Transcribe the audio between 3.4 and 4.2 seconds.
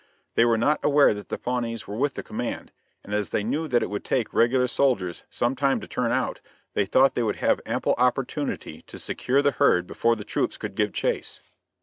knew that it would